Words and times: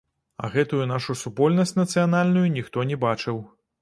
А 0.45 0.47
гэтую 0.55 0.87
нашую 0.93 1.15
супольнасць 1.23 1.75
нацыянальную 1.81 2.47
ніхто 2.57 2.87
не 2.93 2.99
бачыў. 3.05 3.37